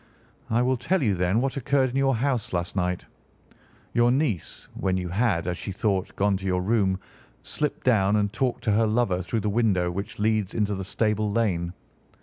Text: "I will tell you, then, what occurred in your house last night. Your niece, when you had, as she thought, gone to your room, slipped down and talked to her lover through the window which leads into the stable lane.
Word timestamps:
"I 0.49 0.63
will 0.63 0.77
tell 0.77 1.03
you, 1.03 1.13
then, 1.13 1.41
what 1.41 1.55
occurred 1.57 1.91
in 1.91 1.95
your 1.95 2.15
house 2.15 2.53
last 2.53 2.75
night. 2.75 3.05
Your 3.93 4.09
niece, 4.11 4.67
when 4.73 4.97
you 4.97 5.09
had, 5.09 5.45
as 5.45 5.59
she 5.59 5.71
thought, 5.71 6.15
gone 6.15 6.37
to 6.37 6.45
your 6.47 6.63
room, 6.63 6.99
slipped 7.43 7.83
down 7.83 8.15
and 8.15 8.33
talked 8.33 8.63
to 8.63 8.71
her 8.71 8.87
lover 8.87 9.21
through 9.21 9.41
the 9.41 9.49
window 9.49 9.91
which 9.91 10.17
leads 10.17 10.55
into 10.55 10.73
the 10.73 10.83
stable 10.83 11.31
lane. 11.31 11.73